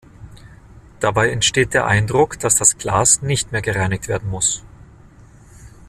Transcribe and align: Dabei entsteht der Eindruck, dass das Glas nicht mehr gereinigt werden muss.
Dabei 0.99 1.29
entsteht 1.29 1.75
der 1.75 1.85
Eindruck, 1.85 2.39
dass 2.39 2.55
das 2.55 2.75
Glas 2.79 3.21
nicht 3.21 3.51
mehr 3.51 3.61
gereinigt 3.61 4.07
werden 4.07 4.31
muss. 4.31 4.63